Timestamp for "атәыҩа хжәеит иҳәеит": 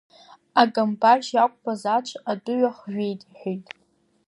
2.31-3.65